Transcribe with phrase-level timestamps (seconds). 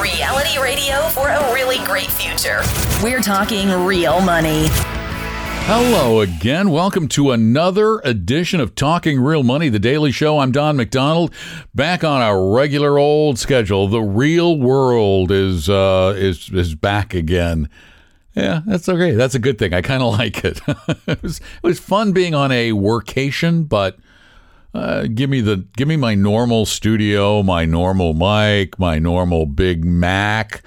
[0.00, 2.60] Reality radio for a really great future.
[3.02, 4.66] We're talking real money.
[5.68, 6.70] Hello again.
[6.70, 10.38] Welcome to another edition of Talking Real Money, the daily show.
[10.38, 11.34] I'm Don McDonald,
[11.74, 13.88] back on our regular old schedule.
[13.88, 17.68] The real world is uh, is is back again.
[18.34, 19.12] Yeah, that's okay.
[19.12, 19.74] That's a good thing.
[19.74, 20.60] I kind of like it.
[21.08, 23.98] it was it was fun being on a workation, but
[24.76, 29.84] uh, give me the give me my normal studio, my normal mic, my normal Big
[29.84, 30.62] Mac,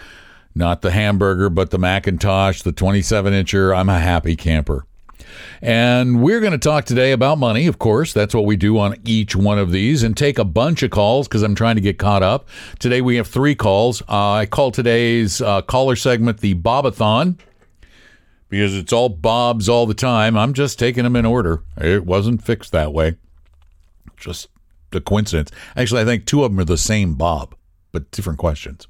[0.56, 3.76] not the hamburger, but the Macintosh, the 27 incher.
[3.76, 4.86] I'm a happy camper.
[5.62, 8.12] And we're going to talk today about money, of course.
[8.12, 11.28] That's what we do on each one of these and take a bunch of calls
[11.28, 12.50] because I'm trying to get caught up.
[12.80, 14.02] Today we have three calls.
[14.10, 17.38] Uh, I call today's uh, caller segment the Bobathon
[18.48, 20.36] because it's all Bobs all the time.
[20.36, 21.62] I'm just taking them in order.
[21.78, 23.16] It wasn't fixed that way
[24.18, 24.48] just
[24.94, 25.52] a coincidence.
[25.76, 27.56] Actually, I think two of them are the same Bob,
[27.92, 28.88] but different questions.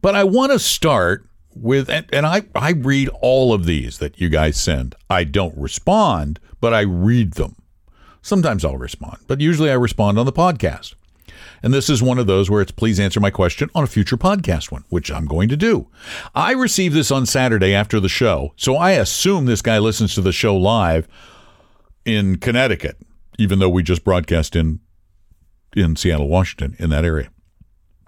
[0.00, 4.20] But I want to start with, and, and I, I read all of these that
[4.20, 4.94] you guys send.
[5.08, 7.56] I don't respond, but I read them.
[8.22, 10.94] Sometimes I'll respond, but usually I respond on the podcast.
[11.62, 14.16] And this is one of those where it's please answer my question on a future
[14.16, 15.88] podcast one, which I'm going to do.
[16.34, 20.20] I received this on Saturday after the show, so I assume this guy listens to
[20.20, 21.08] the show live
[22.04, 22.98] in Connecticut
[23.38, 24.80] even though we just broadcast in
[25.74, 27.28] in Seattle, Washington, in that area.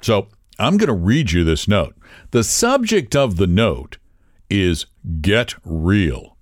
[0.00, 1.94] So I'm going to read you this note.
[2.30, 3.98] The subject of the note
[4.48, 4.86] is
[5.20, 6.36] get real.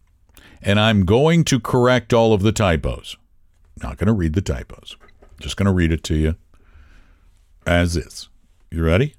[0.63, 3.17] And I'm going to correct all of the typos.
[3.83, 4.97] Not going to read the typos.
[5.41, 6.37] Just going to read it to you
[7.67, 8.29] as is.
[8.71, 9.15] You ready?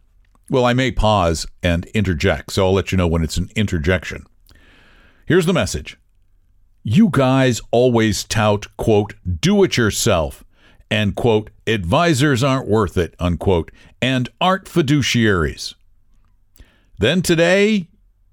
[0.50, 4.26] Well, I may pause and interject, so I'll let you know when it's an interjection.
[5.26, 5.98] Here's the message
[6.90, 10.46] you guys always tout, quote, do it yourself,
[10.90, 15.76] and, quote, advisors aren't worth it, unquote, and aren't fiduciaries.
[16.98, 17.90] Then today,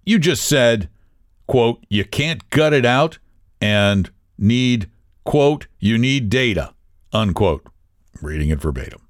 [0.07, 0.89] you just said,
[1.49, 3.19] quote, you can't gut it out
[3.61, 4.89] and need,
[5.25, 6.75] quote, you need data,
[7.13, 7.67] unquote.
[8.23, 9.01] reading it verbatim.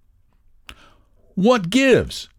[1.35, 2.31] What gives?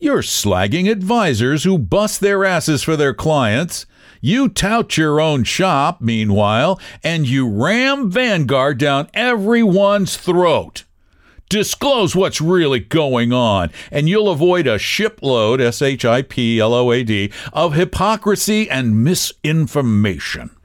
[0.00, 3.86] You're slagging advisors who bust their asses for their clients
[4.22, 10.84] you tout your own shop, meanwhile, and you ram Vanguard down everyone's throat.
[11.50, 16.72] Disclose what's really going on, and you'll avoid a shipload, S H I P L
[16.72, 20.56] O A D, of hypocrisy and misinformation.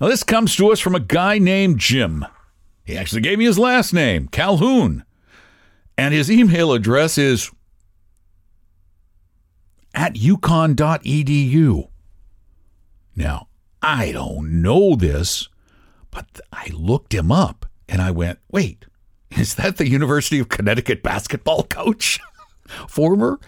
[0.00, 2.24] Now, this comes to us from a guy named Jim.
[2.84, 5.04] He actually gave me his last name, Calhoun.
[5.96, 7.50] And his email address is
[9.94, 11.88] at uconn.edu.
[13.16, 13.48] Now,
[13.82, 15.48] I don't know this,
[16.10, 18.86] but I looked him up and I went, wait,
[19.30, 22.20] is that the University of Connecticut basketball coach?
[22.88, 23.38] Former?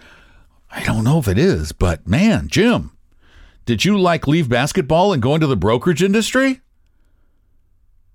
[0.70, 2.92] I don't know if it is, but man, Jim,
[3.64, 6.60] did you like leave basketball and go into the brokerage industry?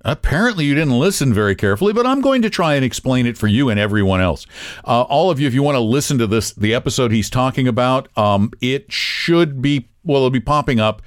[0.07, 3.47] Apparently, you didn't listen very carefully, but I'm going to try and explain it for
[3.47, 4.45] you and everyone else.
[4.85, 7.67] Uh, all of you, if you want to listen to this, the episode he's talking
[7.67, 11.01] about, um, it should be, well, it'll be popping up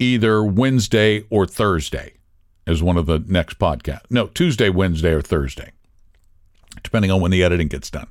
[0.00, 2.14] either Wednesday or Thursday
[2.66, 4.10] as one of the next podcasts.
[4.10, 5.70] No, Tuesday, Wednesday, or Thursday,
[6.82, 8.08] depending on when the editing gets done.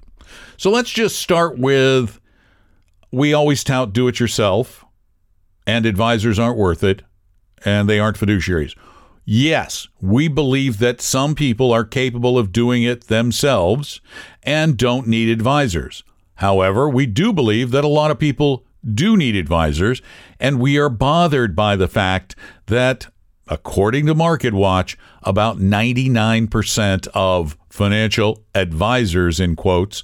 [0.55, 2.19] So let's just start with
[3.11, 4.85] we always tout do it yourself,
[5.67, 7.01] and advisors aren't worth it,
[7.65, 8.73] and they aren't fiduciaries.
[9.31, 14.01] Yes, we believe that some people are capable of doing it themselves
[14.41, 16.03] and don't need advisors.
[16.37, 20.01] However, we do believe that a lot of people do need advisors,
[20.39, 22.35] and we are bothered by the fact
[22.65, 23.05] that,
[23.47, 30.03] according to MarketWatch, about 99% of financial advisors, in quotes,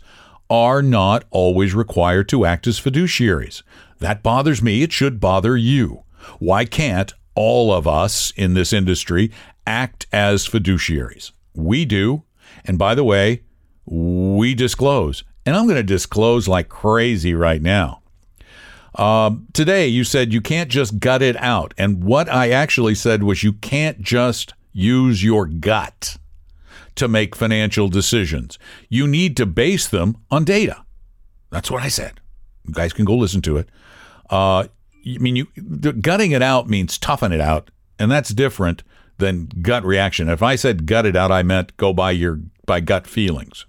[0.51, 3.63] are not always required to act as fiduciaries.
[3.97, 4.83] That bothers me.
[4.83, 6.03] It should bother you.
[6.37, 9.31] Why can't all of us in this industry
[9.67, 11.31] act as fiduciaries.
[11.53, 12.23] We do.
[12.65, 13.43] And by the way,
[13.85, 15.23] we disclose.
[15.45, 18.01] And I'm going to disclose like crazy right now.
[18.95, 21.73] Um, today, you said you can't just gut it out.
[21.77, 26.17] And what I actually said was you can't just use your gut
[26.95, 28.57] to make financial decisions.
[28.89, 30.83] You need to base them on data.
[31.49, 32.19] That's what I said.
[32.65, 33.69] You guys can go listen to it.
[34.29, 34.67] Uh,
[35.07, 37.69] I mean, you gutting it out means toughing it out,
[37.99, 38.83] and that's different
[39.17, 40.29] than gut reaction.
[40.29, 43.65] If I said gut it out, I meant go by your by gut feelings.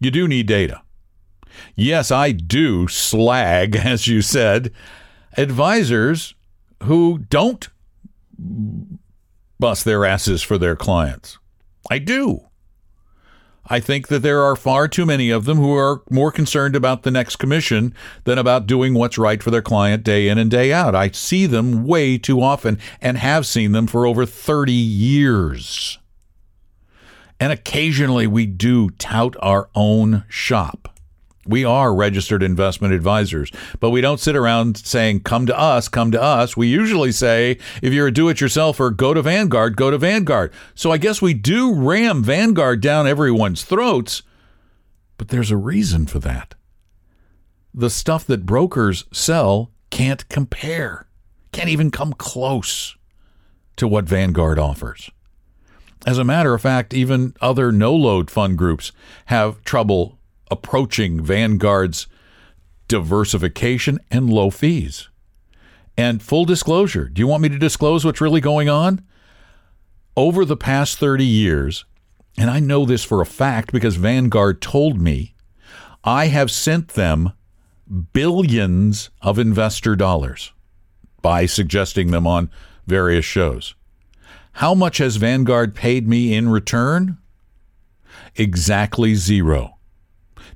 [0.00, 0.82] You do need data.
[1.74, 4.72] Yes, I do slag, as you said,
[5.36, 6.34] advisors
[6.84, 7.68] who don't
[9.58, 11.38] bust their asses for their clients.
[11.90, 12.47] I do.
[13.70, 17.02] I think that there are far too many of them who are more concerned about
[17.02, 17.94] the next commission
[18.24, 20.94] than about doing what's right for their client day in and day out.
[20.94, 25.98] I see them way too often and have seen them for over 30 years.
[27.38, 30.97] And occasionally we do tout our own shop.
[31.48, 33.50] We are registered investment advisors,
[33.80, 36.58] but we don't sit around saying, come to us, come to us.
[36.58, 40.52] We usually say, if you're a do it yourselfer, go to Vanguard, go to Vanguard.
[40.74, 44.22] So I guess we do ram Vanguard down everyone's throats,
[45.16, 46.54] but there's a reason for that.
[47.72, 51.08] The stuff that brokers sell can't compare,
[51.52, 52.94] can't even come close
[53.76, 55.10] to what Vanguard offers.
[56.06, 58.92] As a matter of fact, even other no load fund groups
[59.26, 60.17] have trouble
[60.50, 62.06] approaching Vanguard's
[62.88, 65.08] diversification and low fees.
[65.96, 69.02] And full disclosure do you want me to disclose what's really going on?
[70.16, 71.84] Over the past 30 years,
[72.36, 75.34] and I know this for a fact because Vanguard told me,
[76.04, 77.32] I have sent them
[78.12, 80.52] billions of investor dollars
[81.22, 82.50] by suggesting them on
[82.86, 83.74] various shows.
[84.52, 87.18] How much has Vanguard paid me in return?
[88.36, 89.77] Exactly zero.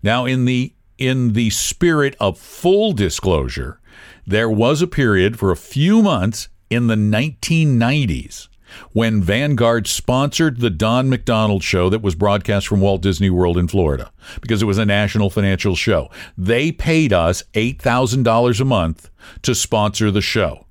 [0.03, 3.81] Now, in the in the spirit of full disclosure,
[4.27, 8.49] there was a period for a few months in the 1990s
[8.93, 13.69] when Vanguard sponsored the Don McDonald show that was broadcast from Walt Disney World in
[13.69, 14.11] Florida
[14.41, 16.11] because it was a national financial show.
[16.37, 19.11] They paid us $8,000 a month
[19.43, 20.67] to sponsor the show.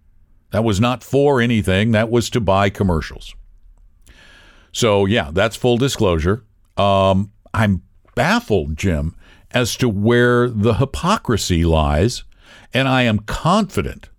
[0.52, 3.36] That was not for anything, that was to buy commercials.
[4.74, 6.44] So, yeah, that's full disclosure.
[6.78, 7.84] Um, I'm
[8.16, 9.16] baffled, Jim,
[9.54, 12.24] as to where the hypocrisy lies.
[12.74, 14.10] And I am confident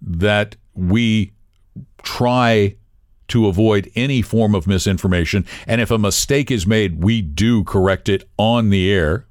[0.00, 1.32] that we
[2.02, 2.76] try
[3.28, 5.44] to avoid any form of misinformation.
[5.66, 9.26] And if a mistake is made, we do correct it on the air.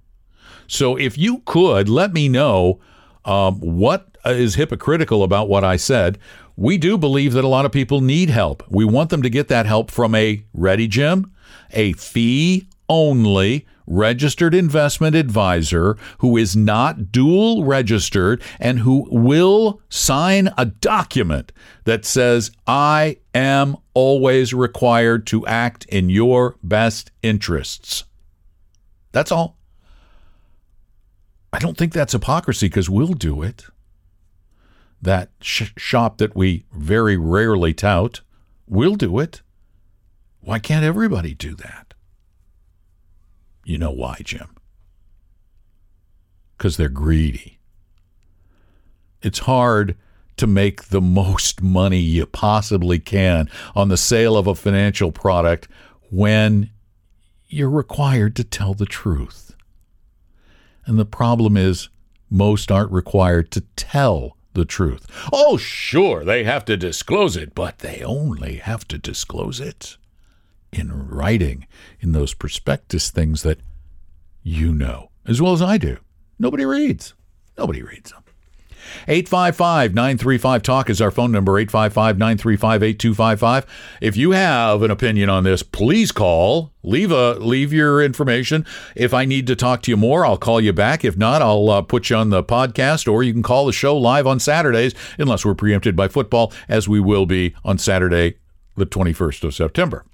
[0.67, 2.79] So if you could let me know
[3.25, 6.19] um, what is hypocritical about what I said,
[6.55, 8.63] we do believe that a lot of people need help.
[8.69, 11.31] We want them to get that help from a ready Jim,
[11.71, 20.49] a fee only registered investment advisor who is not dual registered and who will sign
[20.57, 21.51] a document
[21.85, 28.03] that says, I am always required to act in your best interests.
[29.13, 29.57] That's all.
[31.53, 33.65] I don't think that's hypocrisy because we'll do it.
[35.01, 38.21] That sh- shop that we very rarely tout,
[38.67, 39.41] we'll do it.
[40.41, 41.86] Why can't everybody do that?
[43.67, 44.47] You know why, Jim?
[46.57, 47.59] Because they're greedy.
[49.21, 49.97] It's hard
[50.37, 55.67] to make the most money you possibly can on the sale of a financial product
[56.09, 56.69] when
[57.49, 59.53] you're required to tell the truth.
[60.85, 61.89] And the problem is,
[62.29, 65.07] most aren't required to tell the truth.
[65.33, 69.97] Oh, sure, they have to disclose it, but they only have to disclose it
[70.77, 71.67] in writing
[71.99, 73.59] in those prospectus things that
[74.43, 75.97] you know as well as I do.
[76.39, 77.13] Nobody reads.
[77.57, 78.23] Nobody reads them.
[79.07, 83.97] 855 935 Talk is our phone number, 855 935 8255.
[84.01, 86.71] If you have an opinion on this, please call.
[86.83, 88.65] Leave a leave your information.
[88.95, 91.03] If I need to talk to you more, I'll call you back.
[91.03, 93.97] If not, I'll uh, put you on the podcast, or you can call the show
[93.97, 98.37] live on Saturdays, unless we're preempted by football, as we will be on Saturday,
[98.75, 100.05] the 21st of September.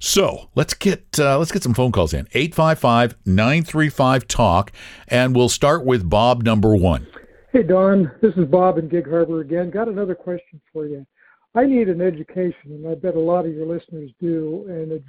[0.00, 4.72] So let's get uh, let's get some phone calls in 855-935 talk,
[5.06, 7.06] and we'll start with Bob number one.
[7.52, 9.70] Hey Don, this is Bob in Gig Harbor again.
[9.70, 11.06] Got another question for you.
[11.54, 15.02] I need an education, and I bet a lot of your listeners do, and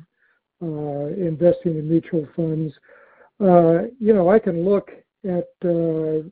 [0.61, 2.73] uh, investing in mutual funds.
[3.39, 4.91] Uh, you know, I can look
[5.23, 6.23] at uh,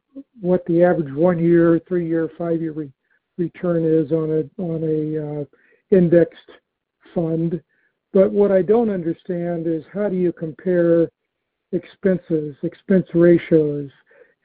[0.41, 2.91] what the average one-year, three-year, five-year re-
[3.37, 5.45] return is on a on a uh,
[5.95, 6.51] indexed
[7.15, 7.63] fund,
[8.13, 11.09] but what I don't understand is how do you compare
[11.71, 13.91] expenses, expense ratios,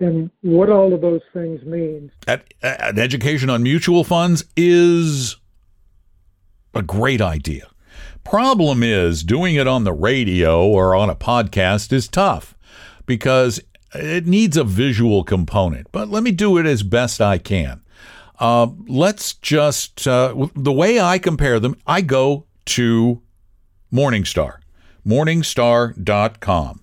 [0.00, 2.10] and what all of those things mean.
[2.26, 5.36] At, an education on mutual funds is
[6.74, 7.68] a great idea
[8.24, 12.56] Problem is, doing it on the radio or on a podcast is tough
[13.04, 13.60] because
[13.92, 15.92] it needs a visual component.
[15.92, 17.82] But let me do it as best I can.
[18.40, 23.22] Uh, let's just, uh, the way I compare them, I go to
[23.94, 24.56] Morningstar,
[25.06, 26.80] morningstar.com.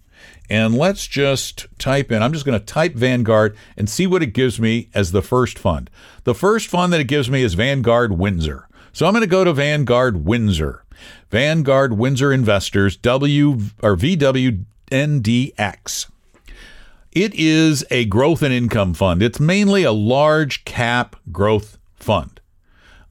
[0.49, 4.33] And let's just type in, I'm just going to type Vanguard and see what it
[4.33, 5.89] gives me as the first fund.
[6.23, 8.67] The first fund that it gives me is Vanguard Windsor.
[8.91, 10.83] So I'm going to go to Vanguard Windsor.
[11.29, 14.65] Vanguard Windsor Investors, W or VWNDX.
[17.13, 19.23] It is a growth and income fund.
[19.23, 22.40] It's mainly a large cap growth fund.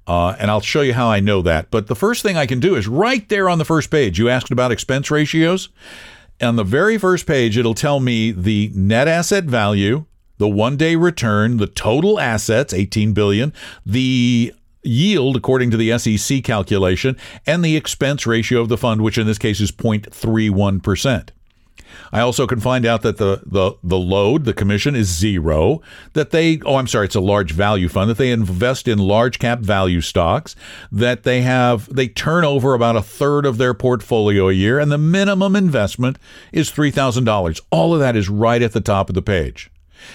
[0.06, 1.70] Uh, and I'll show you how I know that.
[1.70, 4.18] But the first thing I can do is right there on the first page.
[4.18, 5.68] You asked about expense ratios.
[6.42, 10.06] On the very first page, it'll tell me the net asset value,
[10.38, 13.52] the one day return, the total assets, 18 billion,
[13.84, 17.16] the yield according to the SEC calculation,
[17.46, 21.28] and the expense ratio of the fund, which in this case is 0.31%.
[22.12, 25.80] I also can find out that the, the, the load, the commission is zero,
[26.12, 29.38] that they, oh, I'm sorry, it's a large value fund, that they invest in large
[29.38, 30.56] cap value stocks,
[30.90, 34.90] that they have, they turn over about a third of their portfolio a year, and
[34.90, 36.18] the minimum investment
[36.52, 37.60] is $3,000.
[37.70, 39.70] All of that is right at the top of the page.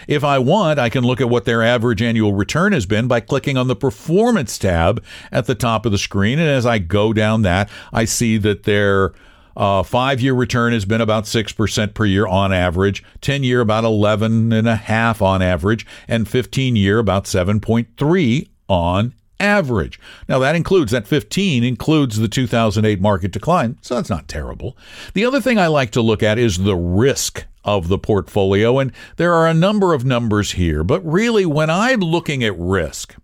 [0.07, 3.19] If I want, I can look at what their average annual return has been by
[3.19, 6.39] clicking on the performance tab at the top of the screen.
[6.39, 9.13] And as I go down that, I see that their
[9.55, 13.83] uh, five year return has been about 6% per year on average, 10 year about
[13.83, 19.99] 11 and on average, and 15 year about 7.3 on average.
[20.27, 24.77] Now that includes that 15 includes the 2008 market decline, so that's not terrible.
[25.13, 28.91] The other thing I like to look at is the risk of the portfolio and
[29.17, 33.15] there are a number of numbers here, but really when I'm looking at risk,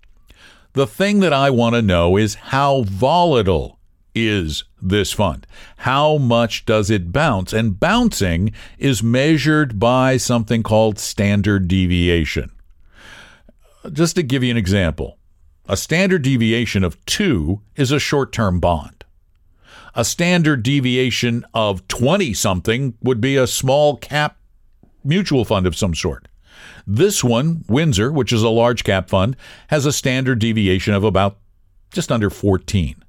[0.74, 3.78] the thing that I want to know is how volatile
[4.14, 5.48] is this fund?
[5.78, 7.54] How much does it bounce?
[7.54, 12.52] And bouncing is measured by something called standard deviation.
[13.92, 15.18] Just to give you an example,
[15.68, 19.06] a standard deviation of 2 is a short term bond.
[19.96, 24.38] A standard deviation of 20 something would be a small cap
[25.04, 26.28] mutual fund of some sort.
[26.86, 29.36] This one, Windsor, which is a large cap fund,
[29.68, 31.38] has a standard deviation of about
[31.92, 33.04] just under 14.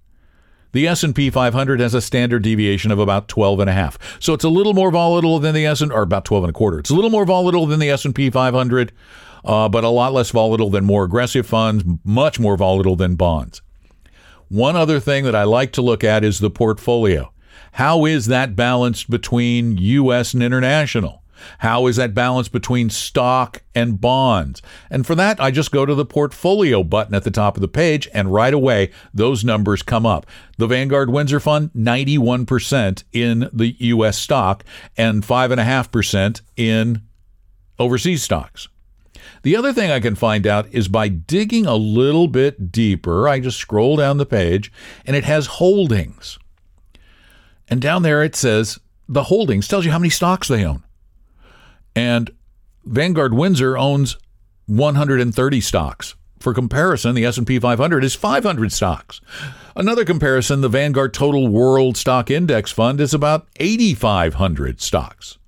[0.72, 3.98] The S&P 500 has a standard deviation of about 12 and a half.
[4.20, 6.78] So it's a little more volatile than the S&P, or about 12 and a quarter.
[6.78, 8.92] It's a little more volatile than the S&P 500,
[9.44, 13.60] uh, but a lot less volatile than more aggressive funds, much more volatile than bonds.
[14.48, 17.32] One other thing that I like to look at is the portfolio.
[17.72, 20.34] How is that balanced between U.S.
[20.34, 21.21] and international?
[21.58, 24.62] How is that balance between stock and bonds?
[24.90, 27.68] And for that, I just go to the portfolio button at the top of the
[27.68, 30.26] page, and right away, those numbers come up.
[30.58, 34.18] The Vanguard Windsor Fund, 91% in the U.S.
[34.18, 34.64] stock
[34.96, 37.02] and 5.5% in
[37.78, 38.68] overseas stocks.
[39.42, 43.40] The other thing I can find out is by digging a little bit deeper, I
[43.40, 44.72] just scroll down the page
[45.04, 46.38] and it has holdings.
[47.68, 50.84] And down there it says the holdings tells you how many stocks they own.
[51.94, 52.30] And
[52.84, 54.16] Vanguard Windsor owns
[54.66, 56.14] 130 stocks.
[56.40, 59.20] For comparison, the S&P 500 is 500 stocks.
[59.76, 65.38] Another comparison, the Vanguard Total World Stock Index Fund is about 8500 stocks.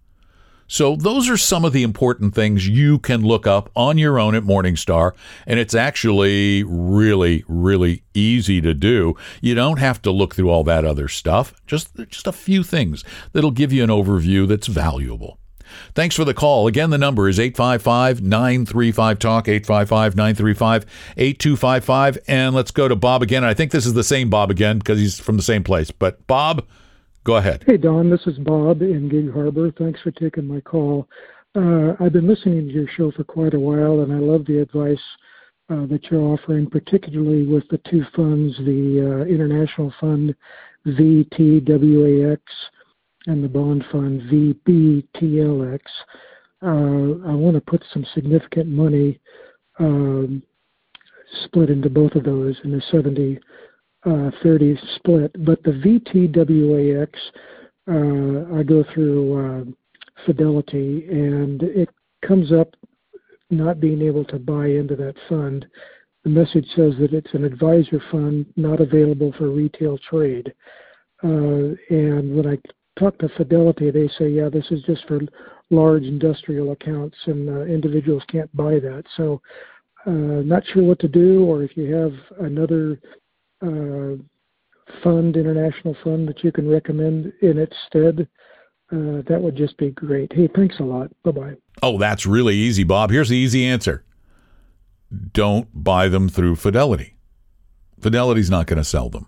[0.67, 4.35] So those are some of the important things you can look up on your own
[4.35, 5.13] at Morningstar,
[5.47, 9.15] and it's actually really really easy to do.
[9.43, 11.55] You don't have to look through all that other stuff.
[11.67, 15.39] Just just a few things that'll give you an overview that's valuable.
[15.95, 16.67] Thanks for the call.
[16.67, 22.19] Again, the number is 855 935 Talk, 855 935 8255.
[22.29, 23.45] And let's go to Bob again.
[23.45, 25.91] I think this is the same Bob again because he's from the same place.
[25.91, 26.67] But Bob,
[27.25, 27.65] go ahead.
[27.67, 29.71] Hey, Don, this is Bob in Gig Harbor.
[29.71, 31.09] Thanks for taking my call.
[31.57, 34.59] Uh, I've been listening to your show for quite a while, and I love the
[34.59, 34.99] advice
[35.71, 40.35] uh, that you're offering, particularly with the two funds, the uh, International Fund
[40.87, 42.39] VTWAX
[43.27, 45.81] and the bond fund VBTLX.
[46.63, 49.21] Uh, I want to put some significant money
[49.79, 50.43] um,
[51.45, 53.39] split into both of those in a 70
[54.07, 55.45] uh, 30 split.
[55.45, 57.09] But the VTWAX,
[57.91, 59.65] uh, I go through uh,
[60.25, 61.89] Fidelity and it
[62.27, 62.75] comes up
[63.51, 65.67] not being able to buy into that fund.
[66.25, 70.55] The message says that it's an advisor fund not available for retail trade.
[71.23, 72.59] Uh, and when I
[72.99, 75.21] talk to Fidelity, they say, yeah, this is just for
[75.71, 79.05] large industrial accounts, and uh, individuals can't buy that.
[79.17, 79.41] So,
[80.07, 83.01] uh, not sure what to do, or if you have another
[83.63, 84.17] uh,
[85.03, 88.29] fund, international fund that you can recommend in its stead,
[88.93, 90.33] uh, that would just be great.
[90.33, 91.11] Hey, thanks a lot.
[91.25, 91.55] Bye bye.
[91.83, 93.11] Oh, that's really easy, Bob.
[93.11, 94.05] Here's the easy answer
[95.33, 97.17] don't buy them through Fidelity.
[98.01, 99.27] Fidelity's not going to sell them.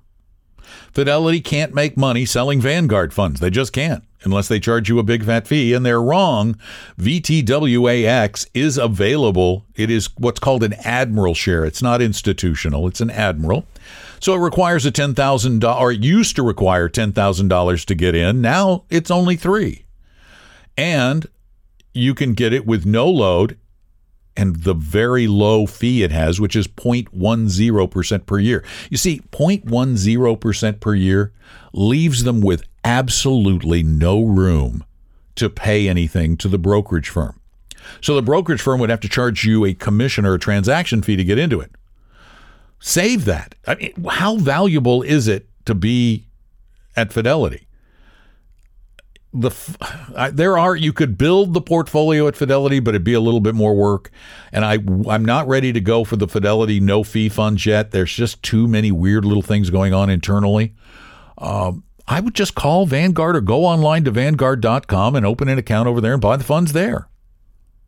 [0.92, 3.40] Fidelity can't make money selling Vanguard funds.
[3.40, 6.58] They just can't unless they charge you a big fat fee, and they're wrong.
[6.98, 9.64] VTWAX is available.
[9.74, 11.64] It is what's called an admiral share.
[11.64, 13.66] It's not institutional, it's an admiral.
[14.20, 18.40] So it requires a $10,000 or it used to require $10,000 to get in.
[18.40, 19.84] Now it's only 3.
[20.76, 21.26] And
[21.92, 23.56] you can get it with no load
[24.36, 28.64] and the very low fee it has, which is 0.10% per year.
[28.90, 31.32] You see, 0.10% per year
[31.72, 34.84] leaves them with absolutely no room
[35.36, 37.40] to pay anything to the brokerage firm.
[38.00, 41.16] So the brokerage firm would have to charge you a commission or a transaction fee
[41.16, 41.70] to get into it.
[42.80, 43.54] Save that.
[43.66, 46.26] I mean, how valuable is it to be
[46.96, 47.65] at Fidelity?
[49.40, 49.76] The
[50.16, 53.40] I, there are you could build the portfolio at Fidelity, but it'd be a little
[53.40, 54.10] bit more work.
[54.52, 54.74] And I
[55.10, 57.90] I'm not ready to go for the Fidelity no fee funds yet.
[57.90, 60.74] There's just too many weird little things going on internally.
[61.38, 65.88] Um, I would just call Vanguard or go online to Vanguard.com and open an account
[65.88, 67.08] over there and buy the funds there.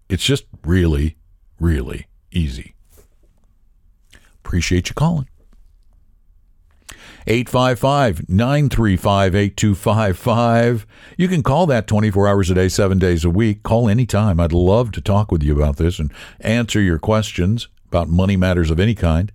[0.09, 1.17] It's just really,
[1.61, 2.75] really easy.
[4.45, 5.29] Appreciate you calling.
[7.31, 10.87] 855 935 8255.
[11.19, 13.63] You can call that 24 hours a day, seven days a week.
[13.63, 14.41] Call anytime.
[14.41, 18.71] I'd love to talk with you about this and answer your questions about money matters
[18.71, 19.31] of any kind.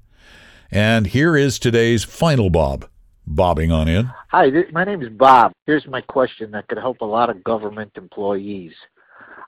[0.72, 2.88] And here is today's final Bob,
[3.28, 4.10] bobbing on in.
[4.30, 5.52] Hi, my name is Bob.
[5.68, 8.74] Here's my question that could help a lot of government employees.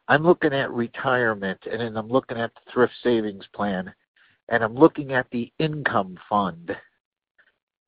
[0.07, 3.91] I'm looking at retirement and then I'm looking at the thrift savings plan
[4.49, 6.75] and I'm looking at the income fund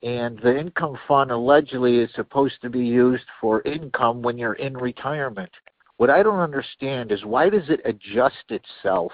[0.04, 4.77] and the income fund allegedly is supposed to be used for income when you're in
[4.77, 5.51] retirement.
[5.98, 9.12] What I don't understand is why does it adjust itself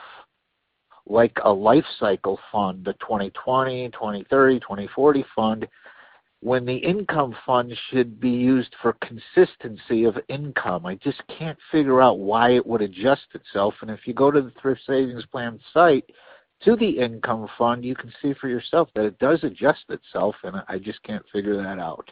[1.06, 5.68] like a life cycle fund, the 2020, 2030, 2040 fund,
[6.42, 10.86] when the income fund should be used for consistency of income.
[10.86, 13.74] I just can't figure out why it would adjust itself.
[13.82, 16.06] And if you go to the Thrift Savings Plan site,
[16.66, 20.56] to the income fund, you can see for yourself that it does adjust itself, and
[20.68, 22.10] I just can't figure that out.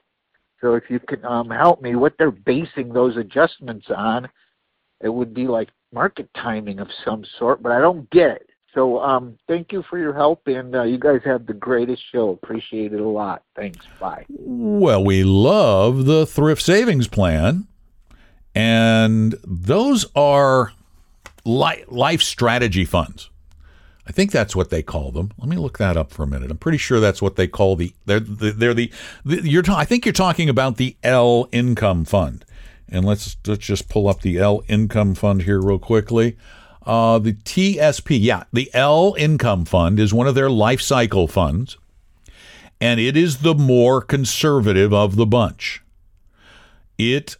[0.61, 4.29] So if you can um, help me, what they're basing those adjustments on,
[5.01, 8.49] it would be like market timing of some sort, but I don't get it.
[8.73, 12.29] So um, thank you for your help, and uh, you guys have the greatest show.
[12.29, 13.43] Appreciate it a lot.
[13.55, 13.85] Thanks.
[13.99, 14.25] Bye.
[14.29, 17.67] Well, we love the thrift savings plan,
[18.55, 20.71] and those are
[21.43, 23.30] life strategy funds.
[24.07, 25.31] I think that's what they call them.
[25.37, 26.49] Let me look that up for a minute.
[26.49, 27.93] I'm pretty sure that's what they call the.
[28.05, 28.91] They're the, they're the,
[29.23, 29.61] the you're.
[29.61, 32.43] Ta- I think you're talking about the L Income Fund,
[32.89, 36.35] and let's let's just pull up the L Income Fund here real quickly.
[36.83, 41.77] Uh, the TSP, yeah, the L Income Fund is one of their life cycle funds,
[42.79, 45.83] and it is the more conservative of the bunch.
[46.97, 47.37] It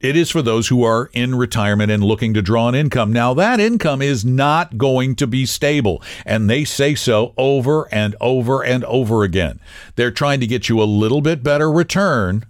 [0.00, 3.12] it is for those who are in retirement and looking to draw an income.
[3.12, 8.16] Now, that income is not going to be stable, and they say so over and
[8.20, 9.60] over and over again.
[9.96, 12.46] They're trying to get you a little bit better return,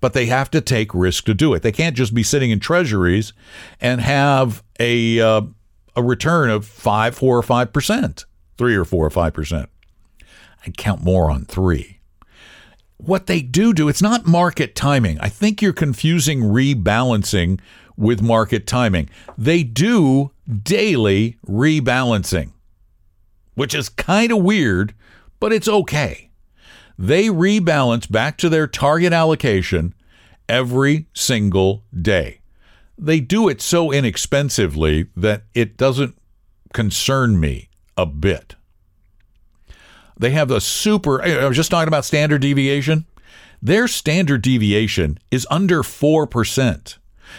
[0.00, 1.62] but they have to take risk to do it.
[1.62, 3.32] They can't just be sitting in treasuries
[3.80, 5.42] and have a uh,
[5.96, 8.24] a return of five, four, or five percent,
[8.58, 9.68] three or four or five percent.
[10.66, 12.00] I count more on three
[13.06, 15.18] what they do do, it's not market timing.
[15.20, 17.60] I think you're confusing rebalancing
[17.96, 19.08] with market timing.
[19.38, 22.52] They do daily rebalancing,
[23.54, 24.94] which is kind of weird,
[25.40, 26.30] but it's okay.
[26.98, 29.94] They rebalance back to their target allocation
[30.48, 32.40] every single day.
[32.96, 36.16] They do it so inexpensively that it doesn't
[36.72, 38.54] concern me a bit.
[40.18, 43.06] They have a super, I was just talking about standard deviation.
[43.60, 46.98] Their standard deviation is under 4%.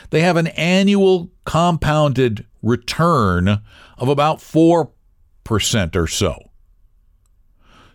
[0.10, 3.62] They have an annual compounded return
[3.98, 6.45] of about 4% or so.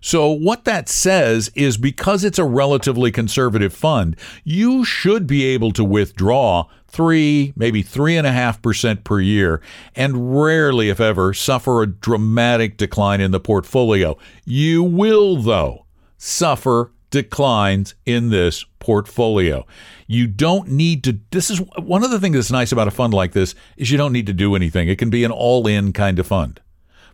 [0.01, 5.73] So, what that says is because it's a relatively conservative fund, you should be able
[5.73, 9.61] to withdraw three, maybe three and a half percent per year,
[9.95, 14.17] and rarely, if ever, suffer a dramatic decline in the portfolio.
[14.45, 15.85] You will, though,
[16.17, 19.67] suffer declines in this portfolio.
[20.07, 23.13] You don't need to this is one of the things that's nice about a fund
[23.13, 24.89] like this is you don't need to do anything.
[24.89, 26.61] It can be an all-in kind of fund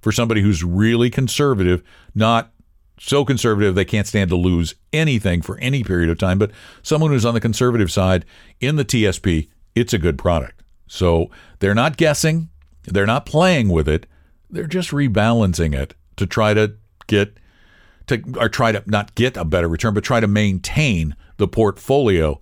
[0.01, 1.83] for somebody who's really conservative,
[2.15, 2.53] not
[2.99, 6.39] so conservative they can't stand to lose anything for any period of time.
[6.39, 6.51] But
[6.83, 8.25] someone who's on the conservative side
[8.61, 10.63] in the TSP, it's a good product.
[10.87, 12.49] So they're not guessing,
[12.85, 14.07] they're not playing with it,
[14.49, 16.75] they're just rebalancing it to try to
[17.07, 17.39] get
[18.07, 22.41] to or try to not get a better return, but try to maintain the portfolio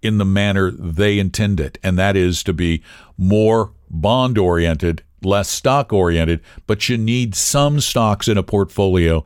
[0.00, 2.82] in the manner they intend it, and that is to be
[3.16, 9.24] more bond oriented, less stock oriented, but you need some stocks in a portfolio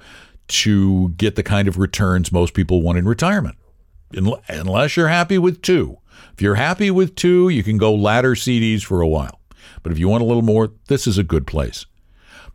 [0.48, 3.56] to get the kind of returns most people want in retirement.
[4.12, 5.98] Unless you're happy with two.
[6.32, 9.40] If you're happy with two, you can go ladder CDs for a while.
[9.82, 11.87] But if you want a little more, this is a good place.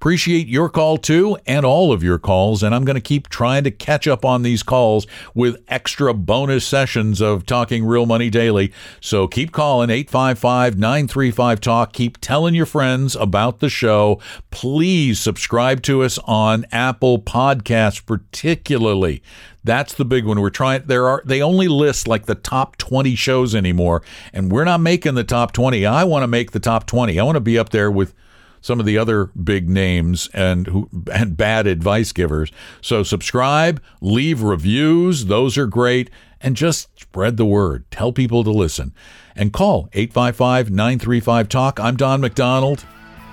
[0.02, 2.64] Appreciate your call too, and all of your calls.
[2.64, 6.66] And I'm going to keep trying to catch up on these calls with extra bonus
[6.66, 8.74] sessions of Talking Real Money Daily.
[9.00, 11.94] So keep calling 855 935 Talk.
[11.94, 14.20] Keep telling your friends about the show.
[14.50, 19.22] Please subscribe to us on Apple Podcasts, particularly.
[19.64, 20.42] That's the big one.
[20.42, 24.02] We're trying there are they only list like the top 20 shows anymore
[24.34, 25.86] and we're not making the top 20.
[25.86, 27.20] I want to make the top 20.
[27.20, 28.16] I want to be up there with
[28.62, 32.52] some of the other big names and who and bad advice givers.
[32.82, 37.90] So subscribe, leave reviews, those are great, and just spread the word.
[37.92, 38.94] Tell people to listen.
[39.36, 41.80] And call 855-935 talk.
[41.80, 42.86] I'm Don McDonald.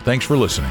[0.05, 0.71] Thanks for listening.